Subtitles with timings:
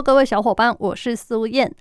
[0.00, 1.74] 各位小伙伴，我是苏燕。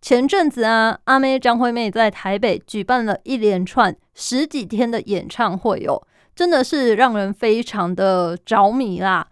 [0.00, 6.00] 前阵子啊，阿妹张惠妹在台北举办了一连串十几天的演唱会哦，
[6.36, 9.26] 真的是让人非常的着迷啦。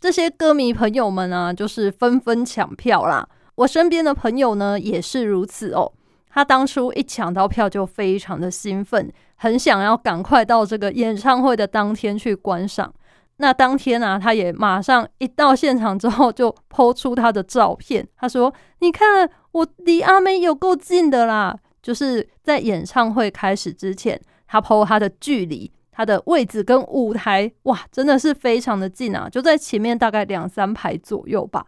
[0.00, 3.28] 这些歌迷朋友们啊，就是纷纷抢票啦。
[3.56, 5.92] 我身边的朋友呢，也是如此哦。
[6.30, 12.94] 他当初一抢到票就非常的兴奋，很想要赶快到这个演唱会的当天去观赏。
[13.38, 18.06] 那当天啊，他也马上一到现场之后就抛出他的照片。
[18.16, 31.64] 他说：“你看，我离阿妹有够近的啦！”就是在演唱会开始之前，他抛他的距离、他的位置跟舞台，哇，真的是非常的近啊，就在前面大概两三排左右吧。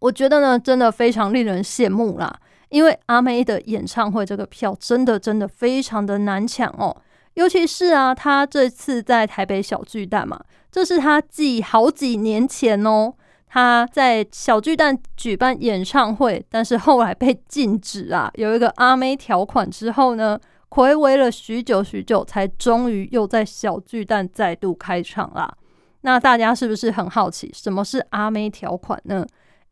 [0.00, 6.94] 我觉得呢，真的非常令人羡慕啦，因为阿妹的演唱会这个票真的真的非常的难抢哦。
[7.40, 10.38] 尤其是啊，他这次在台北小巨蛋嘛，
[10.70, 13.14] 这是他继好几年前哦，
[13.48, 25.50] 他在小巨蛋举办演唱会，但是后来被禁止啊，有一个阿妹条款之后呢，暌违了许久许久，才终于又在小巨蛋再度开场啦。
[26.02, 29.26] 那大家是不是很好奇，什么是阿妹条款呢？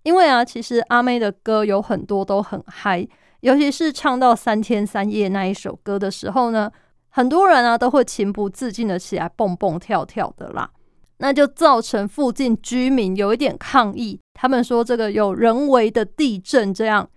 [0.05, 3.07] 因为啊，其实阿妹的歌有很多都很嗨，
[3.41, 6.73] 尤其是唱到三天三夜那一首歌的时候呢。
[7.19, 10.71] 很多人啊都会情不自禁的起来蹦蹦跳跳的啦，
[11.17, 14.21] 那就造成附近居民有一点抗议。
[14.35, 17.11] 他们说这个有人为的地震，这样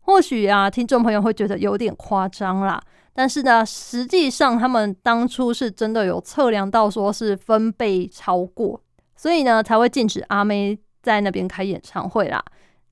[0.00, 2.82] 或许啊，听众朋友会觉得有点夸张啦。
[3.14, 8.80] 但是呢，实际上他们当初是真的有测量到，说是分贝超过，
[9.14, 12.44] 所以呢才会禁止阿妹在那边开演唱会啦。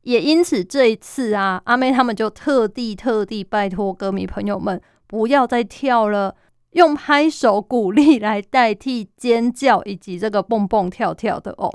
[0.02, 6.36] 也因此这一次啊，阿妹他们就特地特地拜托歌迷朋友们不要再跳了。
[6.72, 11.70] 用拍手鼓励来代替尖叫以及这个蹦蹦跳跳的哦，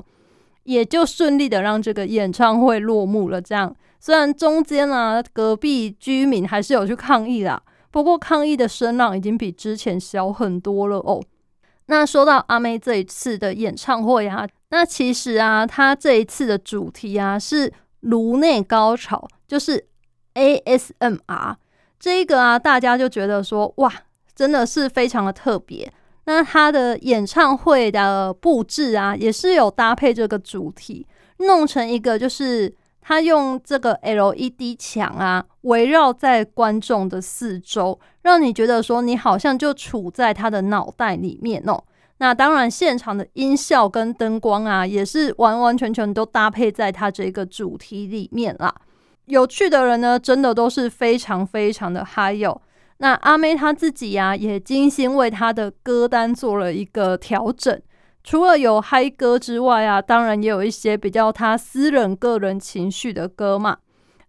[0.64, 3.40] 也就顺利的让这个演唱会落幕了。
[3.40, 11.22] 这样虽然中间啊隔壁居民还是有去抗议啦，不过抗议的声浪已经比之前小很多了哦。
[11.86, 19.86] 那说到阿妹这一次的演唱会啊，那其实啊，她这一次的主题啊是颅内高潮，就是
[20.34, 21.54] ASMR
[22.00, 23.92] 这一个啊，大家就觉得说哇。
[24.38, 25.92] 真的是非常的特别。
[26.26, 31.04] 那他的演唱会的布置啊，也是有搭配这个主题，
[31.38, 41.82] 弄成一个就是他用这个 LED 墙啊，围绕在观众的四周，让你觉得说你好像就处在他的脑袋里面哦。
[42.18, 48.72] 那当然，现场的音效跟灯光啊，也是完完全全都搭配在他这个主题里面啦。
[49.24, 52.60] 有趣的人呢，真的都是非常非常的嗨哟。
[52.98, 57.80] 那阿妹她自己呀，也精心为她的歌单做了一个调整。
[58.24, 63.78] 除了有嗨歌之外啊，当然也有一些比较她私人个人情绪的歌嘛。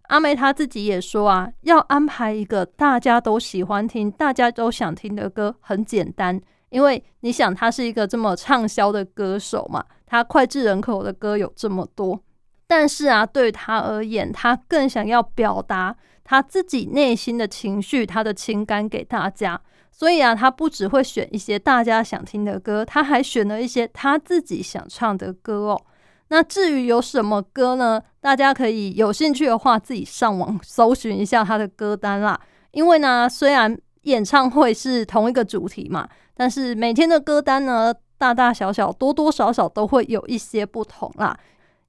[0.03, 12.22] 阿妹她自己也说啊，要安排一个大家都喜欢听、大家都想听的歌，很简单，因为你想，她是一个这么畅销的歌手嘛，她脍炙人口的歌有这么多。
[12.68, 15.96] 但是啊，对她而言，她更想要表达。
[16.30, 19.60] 他自己内心的情绪，他的情感给大家，
[19.92, 25.82] 所以啊，他不只会选一些大家想听的歌，他还选了一些他自己想唱的歌哦。
[26.28, 28.00] 那至于有什么歌呢？
[28.22, 32.40] 大家可以有兴趣的话，自己上网搜寻一下他的歌单啦。
[32.74, 41.36] 因为呢，虽然演唱会是同一个主题嘛，但是每天的歌单呢，大大小小、多多少少都会有一些不同啦。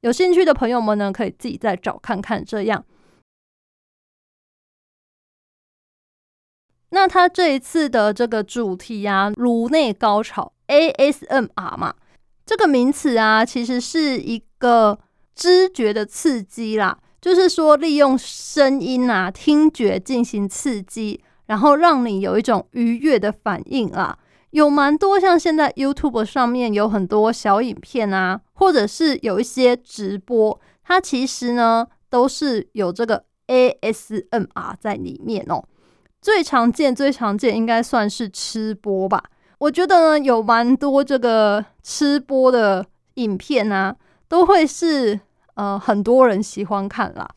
[0.01, 2.83] 有兴趣的朋友们呢，可以自己再找看看，这样。
[6.91, 11.95] 那他这一次的这个主题啊，颅内高潮 ASMR 嘛，
[12.45, 14.99] 这个名词啊，其实是一个
[15.35, 24.19] 知觉的刺激啦，就是说利用声音啊，听觉进行刺激，然后让你有一种愉悦的反应啊。
[24.51, 35.63] 有蛮多像现在 YouTube 上面有很多小影片啊，或者是有一些直播，它其实呢都是有这个 ASMR 在里面哦。
[36.21, 39.23] 最常见、最常见应该算是吃播吧。
[39.59, 42.85] 我觉得呢，有蛮多这个吃播的
[43.15, 43.95] 影片啊，
[44.29, 45.19] 都会是
[45.55, 47.29] 呃很多人喜欢看啦。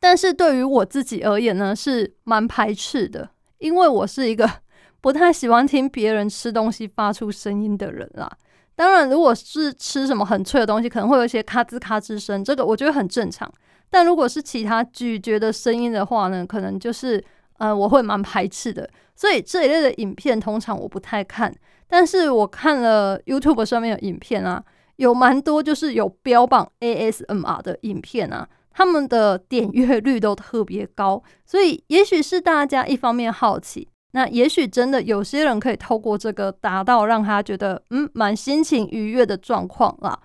[0.00, 3.28] 但是对于我自己而言呢，是蛮排斥的，
[3.58, 4.48] 因为我是一个
[5.00, 8.30] 不太喜欢听别人吃东西发出声音的人啦。
[8.76, 13.52] 当然，如果是吃什么很脆的东西，可能会有一些咔吱咔吱声，这个我觉得很正常。
[13.90, 17.24] 但如果是其他咀嚼的声音的话呢，可能就是
[17.58, 18.88] 呃，我会蛮排斥的。
[19.14, 21.54] 所以这一类的影片通常我不太看。
[21.86, 24.62] 但是我看了 YouTube 上面的影片啊，
[24.96, 31.22] 有蛮多就是有标榜 ASMR 的影片啊，他们的点阅率都特别高。
[31.44, 33.88] 所以也许是大家一方面好奇。
[34.12, 40.18] 那也许真的有些人可以透过这个达到让他觉得嗯蛮心情愉悦的状况啦。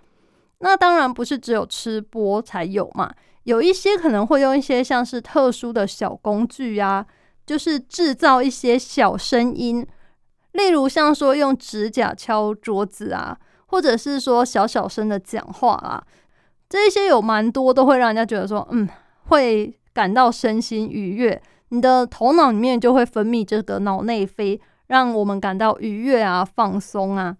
[0.59, 3.13] 那当然不是只有吃播才有嘛，
[3.43, 7.05] 有一些可能会用一些像是特殊的小工具啊，
[7.45, 9.85] 就是制造一些小声音，
[10.53, 13.37] 例如像说用指甲敲桌子啊，
[13.67, 16.03] 或者是说小小声的讲话啊，
[16.69, 18.87] 这一些有蛮多都会让人家觉得说嗯
[19.25, 21.41] 会感到身心愉悦。
[21.69, 27.35] 你的头脑里面就会分泌这个脑内啡，让我们感到愉悦啊、放松啊。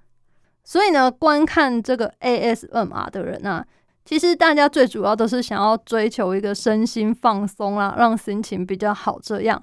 [0.64, 3.64] 所以呢，观看这个 ASMR 的人啊，
[4.04, 9.62] 其实大家最主要都是想要追求一个身心放松啊，让心情比较好这样。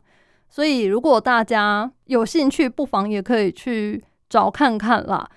[0.50, 5.31] 所以如果大家有兴趣，不妨也可以去找看看啦。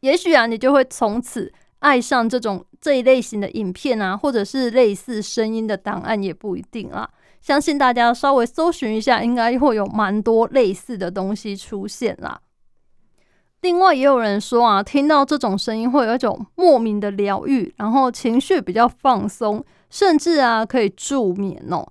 [0.00, 7.08] 也许啊，你就会从此爱上这种这一类型的影片啊，或者是类似声音的档案，也不一定啦。
[7.40, 12.40] 相信大家稍微搜寻一下，应该会有蛮多类似的东西出现啦。
[13.60, 21.86] 另外，也有人说啊，听到这种声音会有一种莫名的疗愈，然后情绪比较放松，甚至啊可以助眠哦。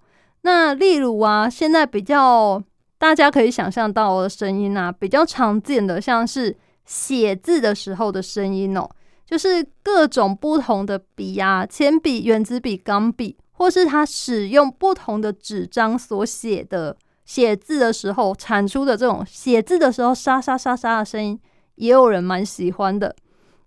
[0.47, 2.63] 那例如啊，现在比较
[2.97, 6.55] 大家可以想象到的声音啊，比较常见的像是
[6.85, 8.89] 写字的时候的声音哦，
[9.25, 13.35] 就是各种不同的笔啊，铅笔、圆珠笔、钢笔。
[13.59, 16.95] 或是他使用不同的纸张所写的
[17.25, 21.39] 写字的时候产出的这种写字的时候沙沙沙沙的声音，
[21.73, 23.15] 也有人蛮喜欢的。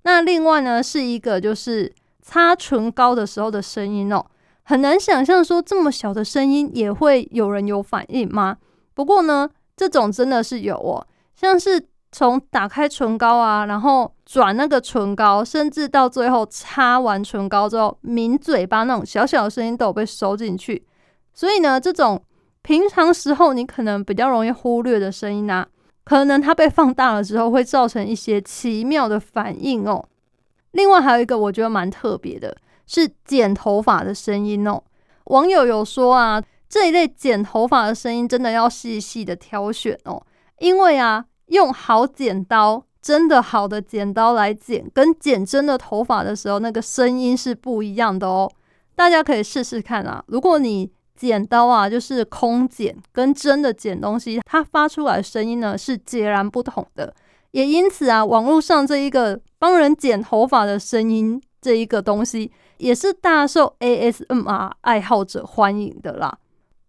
[0.05, 1.93] 那另外呢，是一个就是
[2.23, 4.25] 擦唇膏的时候的声音哦，
[4.71, 8.59] 很难想象说这么小的声音也会有人有反应吗？
[8.95, 11.89] 不过呢，这种真的是有哦，像是。
[12.13, 20.85] 从打开唇膏啊，然后转那个唇膏，甚至到最后擦完唇膏之后抿嘴巴那种小小的声音都有被收进去。
[21.33, 22.21] 所以呢，这种
[22.63, 25.65] 平常时候你可能比较容易忽略的声音啊，
[26.03, 30.05] 可能它被放大了之后会造成一些奇妙的反应哦。
[30.73, 32.57] 另外还有一个我觉得蛮特别的，
[32.91, 34.83] 是剪头发的声音哦。
[35.27, 40.21] 网友有说啊，这一类剪头发的声音真的要细细的挑选哦，
[40.59, 41.25] 因为啊。
[41.51, 48.49] 用好剪刀，真的好的剪刀来剪，跟剪真的头发的时候，那个声音是不一样的哦。
[48.95, 50.23] 大家可以试试看啊。
[50.29, 57.13] 如果你剪刀啊，就是空剪，跟真的剪东西，它发出来的声音呢是截然不同的。
[57.51, 66.39] 也因此啊，网络上这一个帮人剪头发的声音这一个东西，也是大受 ASMR 爱好者欢迎的啦。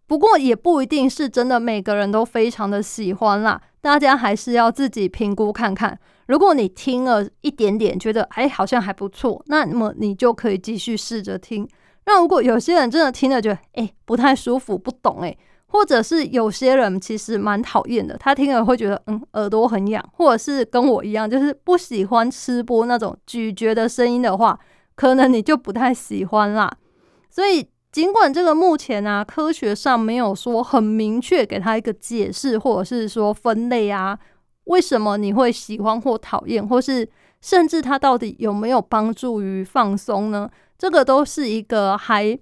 [0.07, 3.61] 不过也不一定是真的，每个人都非常的喜欢啦。
[3.81, 5.97] 大家还是要自己评估看看。
[6.27, 11.67] 如果你听了一点点，觉得哎好像还不错，那么你就可以继续试着听。
[12.05, 24.59] 那如果有些人真的听了觉得哎不太舒服、不懂哎，或者是有些人其实蛮讨厌的，他听了会觉得嗯耳朵很痒，或者是跟我一样就是不喜欢吃播那种咀嚼的声音的话，
[24.95, 26.71] 可能你就不太喜欢啦。
[27.29, 27.67] 所以。
[27.91, 34.17] 尽管这个目前啊，科学上没有说很明确给他一个解释，或者是说分类啊，
[34.63, 37.05] 为什么你会喜欢或讨厌，或是
[37.41, 40.49] 甚至它到底有没有帮助于放松呢？
[40.77, 42.39] 这个都是一个还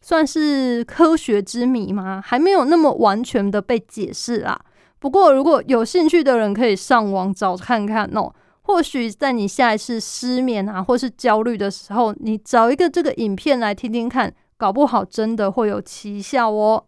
[0.00, 2.22] 算是科学之谜吗？
[2.24, 4.56] 还没有那么完全的被解释啊。
[5.00, 8.32] 不过如果有兴趣的人可以上网找看看哦，
[8.62, 14.34] 或许在你下一次失眠啊，或是焦虑的时候，你找一个这个影片来听听看。
[14.56, 16.86] 搞不好真的会有奇效哦。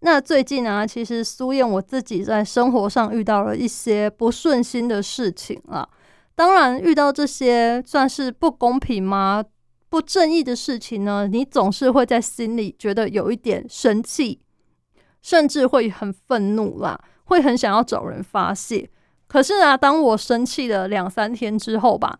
[0.00, 5.88] 那最近啊，其实苏燕我自己在生活上遇到了一些不顺心的事情啊。
[6.34, 9.42] 当然，遇到这些算是不公平吗？
[9.88, 14.42] 不正义的事情呢，你总是会在心里觉得有一点生气，
[15.22, 18.88] 甚至会很愤怒啦，会很想要找人发泄。
[19.26, 22.18] 可是啊，当我生气了两三天之后吧。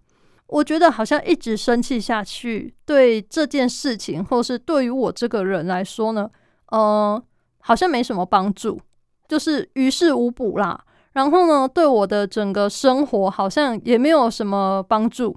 [0.48, 6.28] 我觉得好像一直生气下去，对这件事情，或是对于我这个人来说呢，
[6.66, 7.22] 呃，
[7.60, 8.78] 好像没什么帮助，
[9.26, 10.78] 就是于事无补啦。
[11.12, 15.34] 然后呢，对我的整个生活好像也没有什么帮助。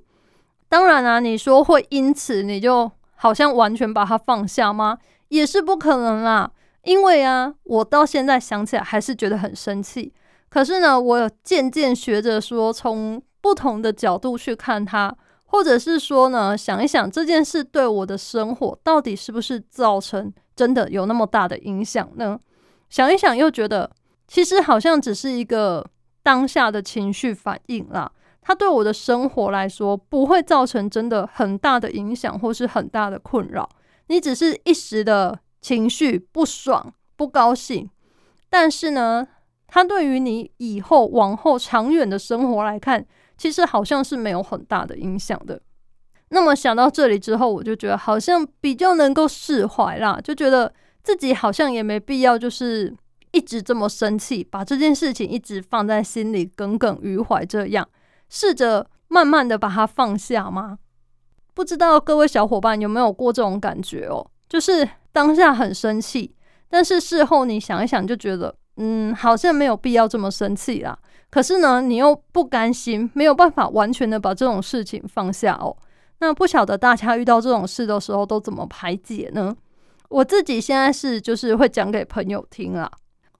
[0.67, 4.98] 当然啊，你说会因此你就好像完全把它放下吗？
[5.29, 6.51] 也是不可能啦。
[6.85, 10.13] 因为啊，我到现在想起来还是觉得很生气。
[10.49, 15.13] 可是呢，我渐渐学着说，从不同的角度去看它，
[15.45, 22.39] 或者是说呢，想一想这件事对我的生活到底是不是造成真的有那么大的影响呢？
[22.89, 23.91] 想一想又觉得，
[24.27, 25.85] 其实好像只是一个
[26.23, 28.09] 当下的情绪反应啦。
[28.41, 33.67] 它对我的生活来说不会造成真的很大的影响，或是很大的困扰。
[34.07, 37.89] 你只是一时的情绪不爽、不高兴，
[38.51, 39.27] 但是呢，
[39.65, 43.03] 它对于你以后往后长远的生活来看，
[43.36, 45.60] 其实好像是没有很大的影响的。
[46.29, 52.95] 那么想到这里之后，我就觉得好像比较能够释怀啦，就觉得自己好像也没必要就是
[53.31, 57.89] 一直这么生气，把这件事情一直放在心里耿耿于怀这样。
[58.29, 60.77] 试着慢慢的把它放下吗？
[61.55, 64.29] 不知道各位小伙伴有没有过这种感觉哦？
[64.48, 66.36] 就是当下很生气，
[66.67, 71.00] 但是事后你想一想，就觉得嗯，好像没有必要这么生气啦。
[71.29, 75.74] 可是呢，你又不甘心，没有办法完全的把这种事情放下哦。
[76.19, 79.55] 那不晓得大家遇到这种事的时候都怎么排解呢？
[80.10, 82.91] 我自己现在是就是会讲给朋友听啊。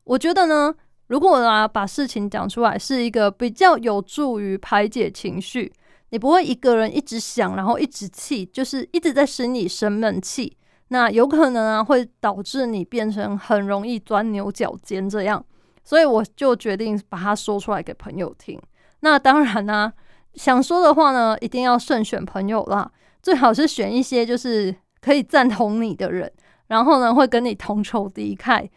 [0.05, 0.74] 我觉得呢。
[1.08, 5.72] 如果啊，把事情讲出来是一个比较有助于排解情绪，
[6.10, 10.58] 你不会一个人一直想，然后一直气，就是一直在心里生闷气，
[10.89, 15.44] 那有可能啊会导致你变成很容易钻牛角尖这样。
[15.84, 18.60] 所以我就决定把它说出来给朋友听。
[19.01, 19.94] 那当然呢，
[20.34, 26.32] 想说的话呢，一定要慎选朋友啦，最好是选一些就是可以赞同你的人，
[26.68, 28.68] 然后呢会跟你同仇敌忾。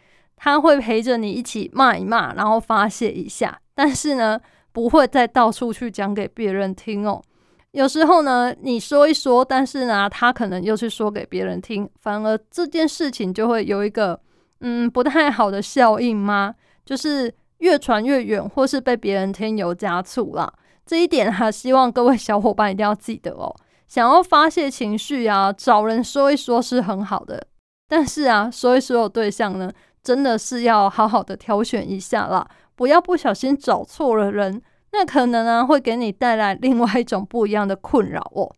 [0.41, 4.39] 他会陪着你一起骂一骂，然后发泄一下，但是呢，
[4.71, 7.21] 不会再到处去讲给别人听哦。
[7.71, 14.19] 有时候呢，你说一说，但是呢，他可能又去说给别人听，反而这件事情就会有一个
[14.61, 16.55] 嗯不太好的效应吗？
[16.83, 20.51] 就是越传越远，或是被别人添油加醋啦。
[20.85, 23.55] 这一点哈，希望各位小伙伴一定要记得哦。
[23.87, 27.45] 想要发泄情绪啊，找人说一说是很好的，
[27.87, 29.71] 但是啊，说一说有对象呢？
[30.01, 34.61] 真的是要好好的挑选一下啦，不要不小心找错了人，
[34.91, 38.51] 那可能呢会给你带来另外一种不一样的困扰哦。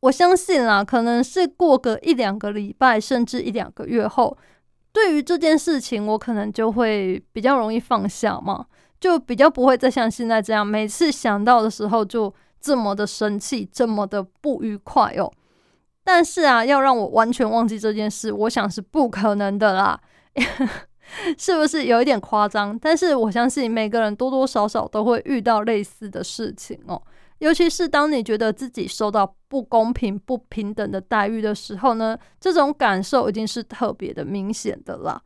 [0.00, 4.36] 我相信啦，可能是过个一两个礼拜，甚至一两个月后，
[4.92, 8.66] 对于这件事情，我可能就会比较容易放下嘛，
[9.00, 15.32] 就比较不会再像现在这样，每次想到的时候就这么的生气，这么的不愉快哦。
[16.04, 19.98] 但是啊，要让我完全忘记这件事，我想是不可能的啦。
[21.38, 22.78] 是不是有一点夸张？
[22.78, 27.00] 但是我相信每个人多多少少都会遇到类似的事情哦。
[27.38, 35.20] 尤其是当你觉得自己受到不公平、不平等的待遇的时候呢，这种感受已经是特别的明显的啦。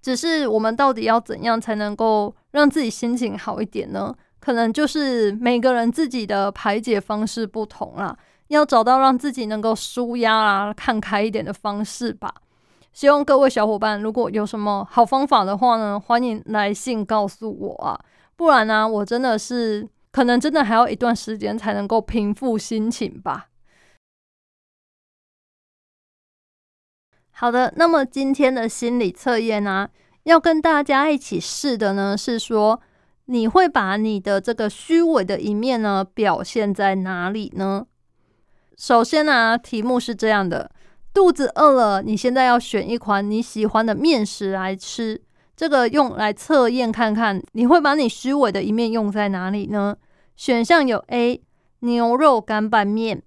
[0.00, 4.14] 只是我们到底要怎样才能够让自己心情好一点呢？
[4.40, 8.16] 可能就是每个人自己的排解方式不同啦，
[8.48, 12.34] 要找到让自己能够舒压啊、看开一点的方式吧。
[12.92, 17.98] 希望各位小伙伴，如果有什么好方法的话呢，欢迎来信告诉我啊！
[18.36, 23.48] 不然呢，我真的是可能真的还要一段时间才能够平复心情吧。
[27.30, 29.88] 好的，那么今天的心理测验呢，
[30.24, 32.80] 要跟大家一起试的呢，是说
[33.24, 37.86] 你会把你的这个虚伪的一面呢，表现在哪里呢？
[38.76, 40.70] 首先呢，题目是这样的。
[41.14, 45.20] 肚子饿了，你现在要选一款你喜欢的面食来吃。
[45.54, 49.96] 这个用来测验看看，你会把你虚伪的一面用在哪里呢？
[50.34, 51.42] 选项有 A
[51.80, 53.22] 牛肉干拌面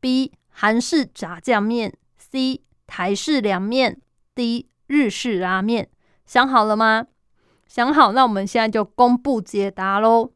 [0.00, 4.00] ，B 韩式炸酱面，C 台式凉面
[4.34, 5.88] ，D 日式拉面。
[6.24, 7.06] 想好了吗？
[7.68, 10.30] 想好，那我们现在就公布解答喽。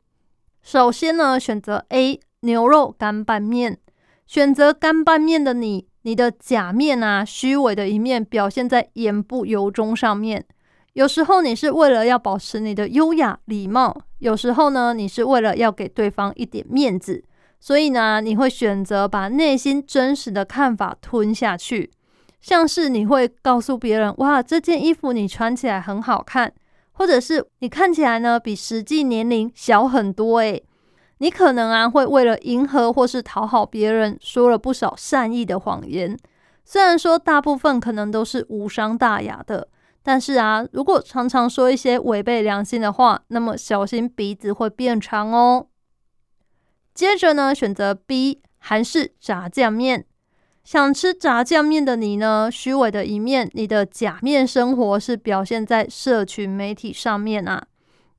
[0.62, 3.78] 首先呢，选择 A 牛肉干拌面，
[4.26, 5.88] 选择干拌面的你。
[6.02, 10.44] 你的假面啊，虚伪的一面表现在言不由衷上面。
[10.94, 17.22] 有时候你是为了要保持你的优雅礼貌，有时候呢，你是为了要给对方一点面子，
[17.60, 21.90] 所以呢，你会选择把内心真实的看法吞下去。
[22.40, 26.52] 像是你会告诉别人：“哇，这件衣服你穿起来很好看。”
[26.92, 30.62] 或者是你看起来呢比实际年龄小很多，诶。
[31.22, 36.18] 你可能啊会为了迎合或是讨好别人，说了不少善意的谎言。
[36.64, 39.68] 虽然说大部分可能都是无伤大雅的，
[40.02, 45.66] 但是啊，如果常常说一些违背良心的话，那么小心鼻子会变长哦。
[46.94, 50.06] 接着呢，选择 B 韩式炸酱面。
[50.64, 52.48] 想吃炸酱面的你呢？
[52.50, 57.66] 虚伪的一面，你的假面生活是表现在社群媒体上面啊。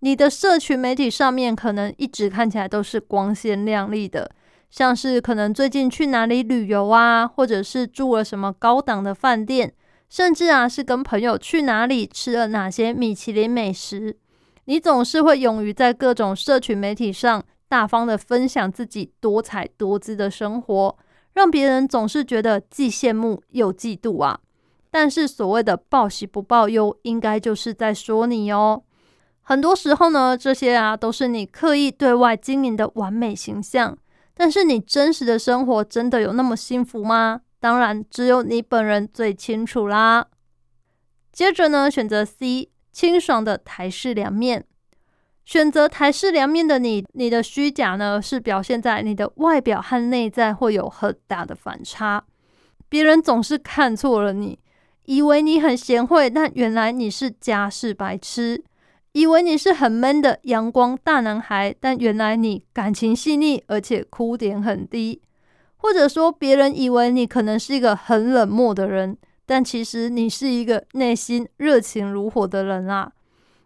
[0.03, 4.31] 你的社群媒体上面可能一直看起来都是光鲜亮丽的，
[4.71, 9.71] 像是可能最近去哪里旅游啊，或者是住了什么高档的饭店，
[10.09, 14.17] 甚至啊是跟朋友去哪里吃了哪些米其林美食。
[14.65, 20.97] 你总是会勇于在各种社群媒体上大方的分享自己多彩多姿的生活，
[21.33, 24.39] 让别人总是觉得既羡慕又嫉妒啊。
[24.89, 28.81] 但是所谓的报喜不报忧，应该就是在说你哦。
[29.43, 33.97] 很多时候呢，这些啊都是你刻意对外经营的完美形象，
[34.33, 37.41] 但是你真实的生活真的有那么幸福吗？
[37.59, 40.27] 当然，只有你本人最清楚啦。
[41.31, 44.65] 接着呢，选择 C，清爽的台式凉面。
[45.43, 52.23] 选择台式凉面的你，你的虚假呢是表现在你的外表和内在会有很大的反差，
[52.87, 54.59] 别人总是看错了你，
[55.05, 58.63] 以为你很贤惠，但原来你是家事白痴。
[59.13, 65.21] 以为你是很闷的阳光大男孩，但原来你感情细腻，而且哭点很低。
[65.75, 73.11] 或者说，别人以为你可能是一个很冷漠的人，但其实你是一个内心热情如火的人啊。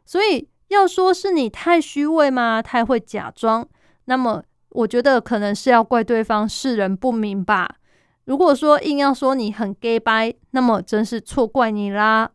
[0.06, 2.62] 所以要说是你太虚伪吗？
[2.62, 3.68] 太会假装？
[4.06, 7.76] 那么我觉得可能是要怪对方世人不明吧。
[8.24, 12.32] 如果说硬要说你很 gay 掰，那么真是错怪你啦。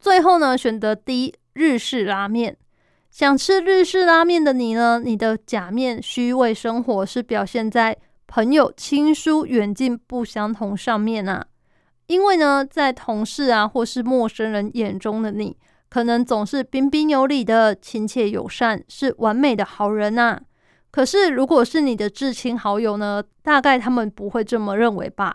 [0.00, 1.34] 最后呢，选择 D。
[1.58, 2.56] 日式拉面，
[3.10, 5.02] 想吃日式拉面的你呢？
[5.04, 7.96] 你的假面虚伪生活是表现在
[8.28, 11.44] 朋友亲疏远近不相同上面啊。
[12.06, 15.56] 因为呢，在同事啊或是陌生人眼中的你，
[15.88, 20.40] 可能总是彬彬有礼的、亲切友善，是完美的好人呐。
[20.92, 23.20] 可是如果是你的至亲好友呢？
[23.42, 25.34] 大概他们不会这么认为吧？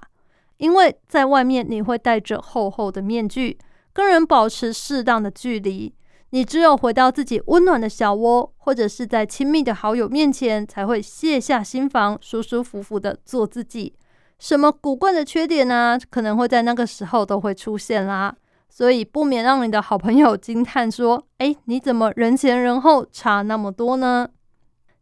[0.56, 3.58] 因为在外面你会戴着厚厚的面具，
[3.92, 5.94] 跟人保持适当的距离。
[6.34, 13.94] 你只有回到自己温暖的小窝，或者是在亲密的好友面前，才会卸下心防，舒舒服服的做自己。
[14.40, 15.96] 什么古怪的缺点呢？
[16.10, 18.36] 可能会在那个时候都会出现啦。
[18.68, 24.28] 所以不免让你的好朋友惊叹说：“哎，你怎么人前人后差那么多呢？”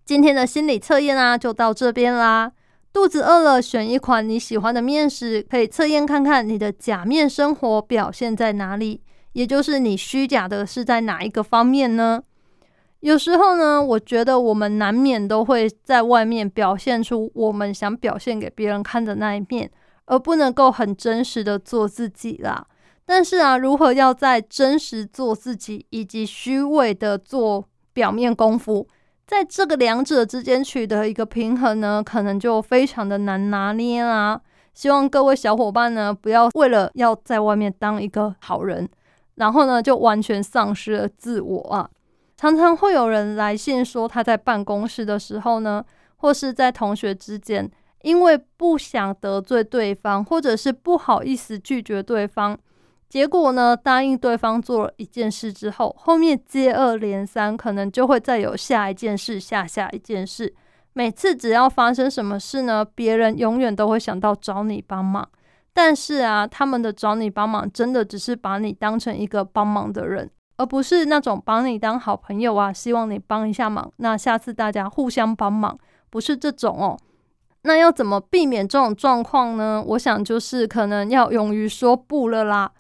[0.04, 2.52] 今天的心理测验啊，就到这边啦。
[2.92, 9.02] 肚子饿了，选一款你喜欢的面食，可以测验看看你的假面生活表现在哪里。
[9.34, 12.22] 也就是你虚假的是在哪一个方面呢？
[13.00, 19.72] 有时候呢，我觉得我们难免都会在外面表现出我们想表现给别人看的那一面，
[20.06, 22.68] 而不能够很真实的做自己啦。
[23.04, 28.88] 但是啊，如何要在真实做自己以及虚伪的做表面功夫，
[29.26, 34.40] 在这个两者之间取得一个平衡呢，可能就非常的难拿捏啦。
[34.76, 38.88] 希望各位小伙伴呢，不要为了要在外面当一个好人。
[39.36, 41.90] 然后呢，就完全丧失了自我啊！
[42.38, 45.84] 常常会有人来信说，他在办公室的时候呢，
[46.18, 47.70] 或是在同学之间，
[48.02, 52.58] 因为不想得罪对方，或者是不好意思拒绝对方，
[53.08, 60.54] 结果呢，答应对方做了一件事之后，后面接二连三，可能就会再有下一件事、下下一件事。
[60.94, 65.28] 每次只要发生什么事呢，别人永远都会想到找你帮忙。
[65.74, 73.92] 但是啊，他们的找你帮忙，真的只是把你当成一个帮忙的人，而不是那种把你当好朋友啊，希望你帮一下忙。
[73.98, 75.78] 那下次大家互相帮忙，
[76.10, 76.98] 不是这种哦。
[77.64, 79.84] 那要怎么避免这种状况呢？
[79.88, 82.72] 我想就是可能要勇于说不了啦。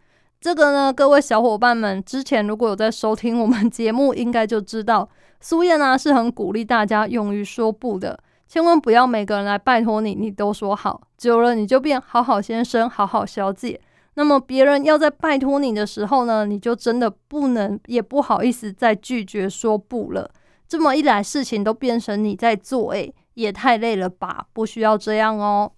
[0.42, 5.08] 这个呢，各位小伙伴们之前如果有在收听我们 节目，应该就知道
[5.40, 8.20] 苏燕呢是很鼓励大家勇于说不的。
[8.52, 13.80] 千万不要每个人来拜托你，你都说好，久了你就变好好先生、好好小姐。
[14.16, 20.30] 那么别人要在拜托你的时候呢，你就真的不能也不好意思再拒绝说不了。
[20.68, 24.46] 这么一来，事情都变成你在做，诶，也太累了吧？
[24.52, 25.72] 不需要这样哦。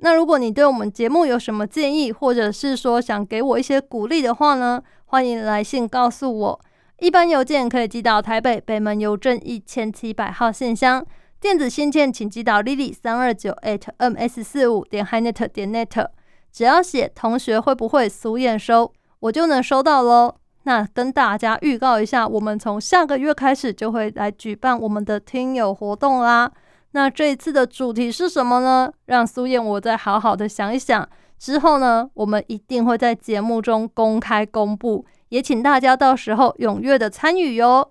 [0.00, 6.60] 那如果你对我们节目有什么建议，或者是说想给我一些鼓励的话呢，欢迎来信告诉我。
[6.98, 11.02] 一般邮件可以寄到台北北门邮政一千七百号信箱。
[11.40, 16.08] 电子信件请寄到 lily 三二九 at ms 四五点 hinet 点 net，
[16.50, 20.34] 只要写同学会不会苏验收，我就能收到喽。
[20.64, 26.50] 那跟大家预告一下，我们从下个月开始就会来举办我们的听友活动啦。
[26.90, 28.92] 那这一次的主题是什么呢？
[29.06, 37.88] 让苏燕我再好好的想一想，之后呢，我们一定会在节目中公开公布，也请大家到时候踊跃的参与哟。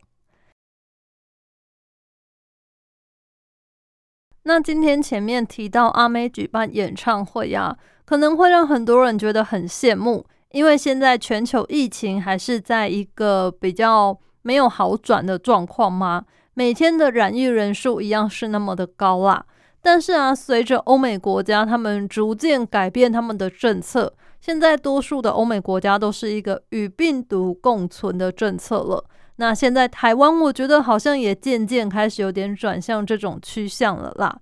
[4.48, 19.46] 那今天前面提到阿妹举办演唱会呀、可能会让很多人觉得很羡慕，因为现在全球疫情还是在一个比较没有好转的状况吗，每天的染疫人数一样是那么的高啦。
[19.82, 29.04] 但是啊，随着欧美国家他们逐渐改变他们的政策，现在多数的欧美国家都是一个与病毒共存的政策了。
[29.38, 34.39] 那现在台湾，我觉得好像也渐渐开始有点转向这种趋向了啦。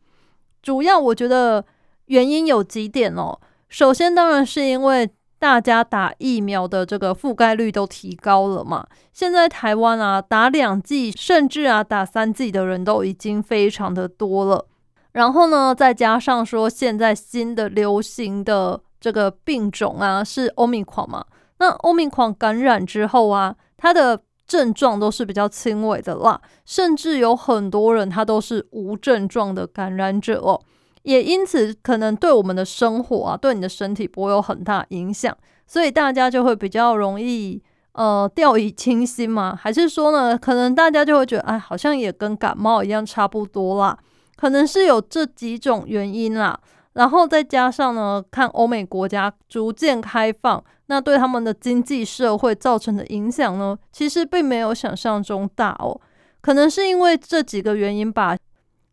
[0.61, 1.63] 主要我觉得
[2.07, 3.39] 原因有几点哦。
[3.69, 8.87] 首先，当然是因为大家打疫苗的这个覆盖率都提高了嘛。
[9.11, 14.65] 现在台湾啊，打两剂甚至啊打三剂的人都已经非常的多了。
[15.11, 21.25] 然后呢，再加上说现在新的流行的这个病种啊是欧米狂嘛，
[21.59, 30.61] 那欧米狂感染之后啊，它的症状都是比较轻微的啦，甚至有很多人他都是无症状的感染者哦。
[31.03, 35.35] 也因此，可能对我们的生活啊，对你的身体不会有很大影响，
[35.67, 39.55] 所以大家就会比较容易呃掉以轻心嘛？
[39.55, 43.97] 还是说呢，可能大家就会觉得，哎，好像也跟感冒一样差不多啦？
[44.35, 46.59] 可能是有这几种原因啦。
[46.93, 55.99] 然后再加上呢，看欧美国家逐渐开放，那对他们的经济社会造成的影响呢，其实并没有想象中大哦。
[56.41, 58.37] 可能是因为这几个原因吧。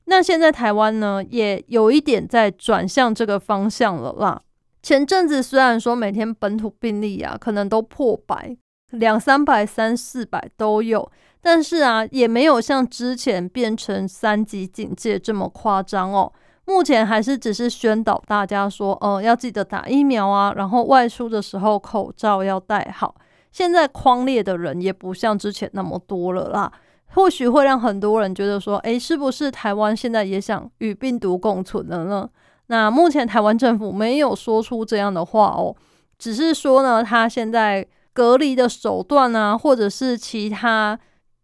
[0.06, 4.40] 那现在台湾呢，也有一点在转向这个方向了啦。
[4.82, 8.56] 前阵子虽然说每天本土病例啊，可能都破百，
[8.90, 11.08] 两三百、三四百都有，
[11.40, 16.32] 但是啊，也没有像之前变成三级警戒这么夸张哦。
[16.64, 23.14] 目前还是只是宣导大家说，呃，要记得打疫苗啊，然后外出的时候口罩要戴好。
[23.50, 26.72] 现在框列的人也不像之前那么多了啦。
[27.14, 32.26] 或许会让很多人觉得说，诶，是不是台湾现在也想与病毒共存了呢？
[32.68, 35.76] 那目前台湾政府没有说出这样的话哦，
[36.16, 40.98] 只是说呢，他现在隔离的手段啊，或者是其他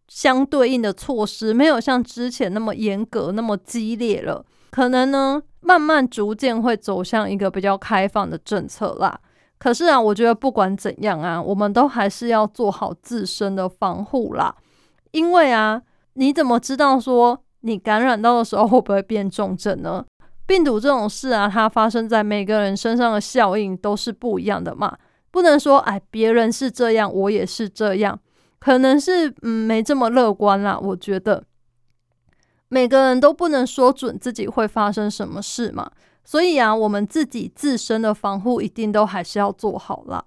[0.07, 4.43] 相对应的措施，没有像之前那么严格、那么激烈了。
[4.71, 9.19] 可能呢，慢慢逐渐会走向一个比较开放的政策啦。
[9.59, 14.55] 可是啊，我觉得不管怎样啊，我们都还是要做好自身的防护啦。
[15.11, 15.83] 因为啊，
[16.15, 20.05] 你怎么知道说你感染到的时候会不会变重症呢？
[20.47, 24.97] 病毒这种事啊，它发生在每个人身上的效应都是不一样的嘛。
[25.31, 28.19] 不能说哎，别人是这样，我也是这样，
[28.59, 30.79] 可能是嗯没这么乐观啦。
[30.81, 31.43] 我觉得
[32.69, 35.91] 每个人都不能说准自己会发生什么事嘛。
[36.25, 40.25] 所以啊，我们自己自身的防护一定都还是要做好啦。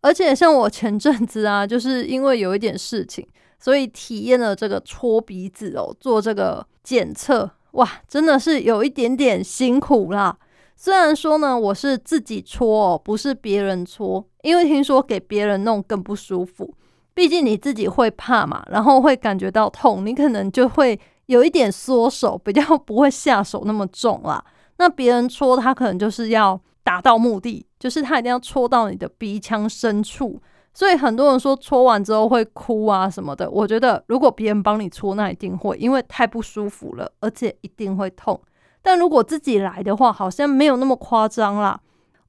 [0.00, 3.26] 而且像我前阵子啊，就是因为有一点事情。
[3.58, 10.36] 所以体验了这个搓鼻子哦，做这个检测，哇，真的是有一点点辛苦啦。
[10.76, 16.74] 虽然说呢，我是自己搓哦，不是别人搓，因为听说给别人弄更不舒服。
[17.14, 24.44] 毕竟你自己会怕嘛，然后会感觉到痛，你可能就会有一点缩手，比较不会下手那么重啦。
[24.78, 30.40] 那别人搓，他可能就是要达到目的，就是他一定要戳到你的鼻腔深处。
[30.72, 38.38] 所以很多人说搓完之后会哭啊什么的，我觉得如果别人帮你搓，那一定会，因为太不舒服了，而且一定会痛。
[38.82, 41.80] 但如果自己来的话，好像没有那么夸张啦。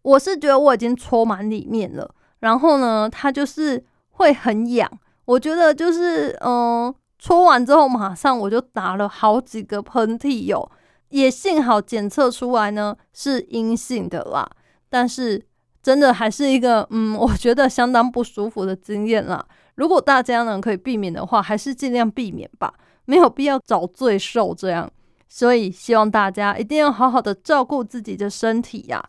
[0.01, 4.89] 我是觉得我已经搓满里面了，然后呢，它就是会很痒。
[5.25, 10.69] 我觉得就是嗯，搓完之后马上我就打了好几个喷嚏哟，
[11.09, 14.49] 也幸好检测出来呢是阴性的啦，
[14.89, 15.45] 但是。
[15.83, 19.45] 真的还是一个嗯， 我觉得相当不舒服的经验啦。
[19.75, 22.73] 如果大家呢可以避免的话，还是尽量避免吧，
[23.05, 24.91] 没有必要找罪受这样。
[25.29, 29.01] 所以希望大家一定要好好的照顾自己的身体呀。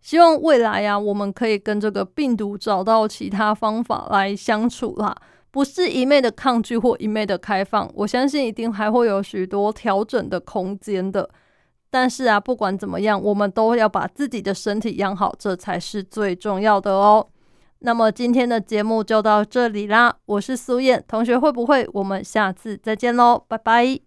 [0.00, 5.12] 希望未来呀，我们可以跟这个病毒找到其他方法来相处啦，
[5.50, 7.90] 不是一昧的抗拒或一昧的开放。
[7.94, 11.28] 我相信一定还会有许多调整的空间的。
[11.90, 17.26] 但是啊，不管怎么样，我们都要把自己的身体养好，这才是最重要的哦。
[17.80, 23.98] 那么今天的节目就到这里啦，我是苏燕同学，会不会我们下次再见喽，拜拜。